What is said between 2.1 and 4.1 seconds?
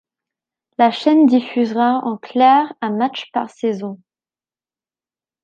clair un match par saison.